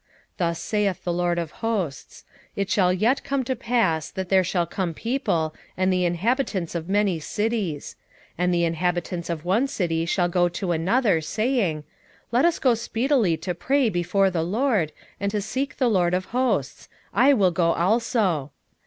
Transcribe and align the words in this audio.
8:20 0.37 0.37
Thus 0.37 0.59
saith 0.59 1.03
the 1.03 1.13
LORD 1.13 1.37
of 1.37 1.51
hosts; 1.51 2.23
It 2.55 2.71
shall 2.71 2.91
yet 2.91 3.23
come 3.23 3.43
to 3.43 3.55
pass, 3.55 4.09
that 4.09 4.29
there 4.29 4.43
shall 4.43 4.65
come 4.65 4.95
people, 4.95 5.53
and 5.77 5.93
the 5.93 6.05
inhabitants 6.05 6.73
of 6.73 6.89
many 6.89 7.19
cities: 7.19 7.95
8:21 8.31 8.33
And 8.39 8.51
the 8.55 8.63
inhabitants 8.63 9.29
of 9.29 9.45
one 9.45 9.67
city 9.67 10.07
shall 10.07 10.27
go 10.27 10.49
to 10.49 10.71
another, 10.71 11.21
saying, 11.21 11.83
Let 12.31 12.45
us 12.45 12.57
go 12.57 12.73
speedily 12.73 13.37
to 13.37 13.53
pray 13.53 13.89
before 13.89 14.31
the 14.31 14.41
LORD, 14.41 14.91
and 15.19 15.29
to 15.33 15.39
seek 15.39 15.77
the 15.77 15.87
LORD 15.87 16.15
of 16.15 16.25
hosts: 16.33 16.89
I 17.13 17.33
will 17.33 17.51
go 17.51 17.73
also. 17.73 18.49